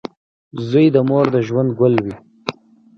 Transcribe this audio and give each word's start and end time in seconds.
•زوی 0.69 0.87
د 0.95 0.97
مور 1.07 1.25
د 1.33 1.37
ژوند 1.47 1.69
ګل 1.79 1.95
وي. 2.05 2.15